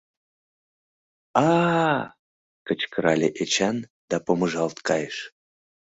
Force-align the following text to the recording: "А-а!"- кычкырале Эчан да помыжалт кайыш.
"А-а!"- 1.49 2.11
кычкырале 2.67 3.29
Эчан 3.43 3.77
да 4.09 4.17
помыжалт 4.25 4.77
кайыш. 4.87 5.17